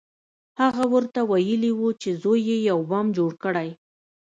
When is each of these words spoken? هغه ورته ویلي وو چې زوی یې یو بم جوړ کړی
هغه 0.61 0.83
ورته 0.93 1.19
ویلي 1.31 1.71
وو 1.75 1.89
چې 2.01 2.09
زوی 2.21 2.39
یې 2.49 2.57
یو 2.69 2.79
بم 2.89 3.05
جوړ 3.17 3.31
کړی 3.43 3.69